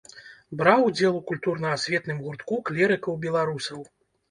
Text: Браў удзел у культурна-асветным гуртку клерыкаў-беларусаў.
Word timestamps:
Браў 0.61 0.81
удзел 0.89 1.13
у 1.19 1.21
культурна-асветным 1.33 2.25
гуртку 2.25 2.59
клерыкаў-беларусаў. 2.73 3.89